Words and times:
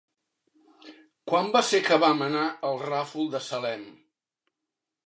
Quan 1.31 1.51
va 1.57 1.61
ser 1.67 1.83
que 1.89 2.01
vam 2.05 2.25
anar 2.29 2.49
al 2.71 2.83
Ràfol 2.89 3.31
de 3.37 3.45
Salem? 3.51 3.87